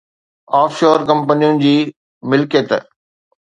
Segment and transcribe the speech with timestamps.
[0.61, 1.75] of شور ڪمپنين جي
[2.35, 2.75] ملڪيت